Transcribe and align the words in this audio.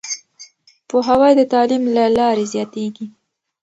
پوهاوی 0.89 1.33
د 1.37 1.41
تعليم 1.53 1.83
له 1.95 2.05
لارې 2.17 2.45
زياتېږي. 2.53 3.05